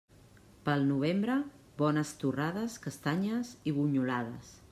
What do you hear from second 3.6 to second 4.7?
i bunyolades.